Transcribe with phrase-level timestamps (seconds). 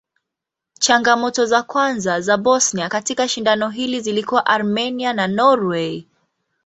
[0.79, 6.05] Changamoto za kwanza za Bosnia katika shindano hili zilikuwa Armenia na Norway.